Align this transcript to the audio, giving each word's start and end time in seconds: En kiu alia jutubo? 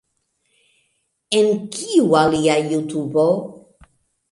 En 1.41 1.51
kiu 1.77 2.09
alia 2.23 2.57
jutubo? 2.73 3.29